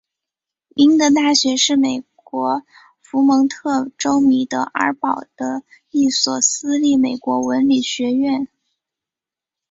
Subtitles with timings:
[0.69, 2.63] 明德大学是美国
[3.03, 8.47] 佛蒙特州米德尔堡的一所私立美国文理学院。